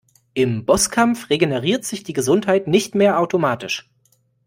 [0.33, 3.87] Im Bosskampf regeneriert sich die Gesundheit nicht mehr automatisch.